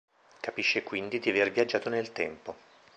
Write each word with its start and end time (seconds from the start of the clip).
Capisce 0.39 0.81
quindi 0.81 1.19
di 1.19 1.29
aver 1.29 1.51
viaggiato 1.51 1.87
nel 1.89 2.11
tempo. 2.11 2.55